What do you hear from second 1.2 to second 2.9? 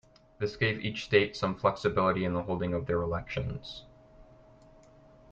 some flexibility in the holding of